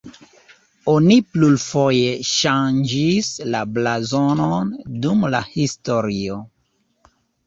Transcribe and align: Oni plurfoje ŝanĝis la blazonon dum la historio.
Oni 0.91 1.15
plurfoje 1.33 2.15
ŝanĝis 2.29 3.29
la 3.55 3.61
blazonon 3.75 4.71
dum 5.05 5.27
la 5.37 5.43
historio. 5.51 6.39